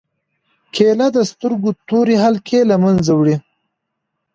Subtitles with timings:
[0.73, 3.35] کېله د سترګو تور حلقې له منځه وړي.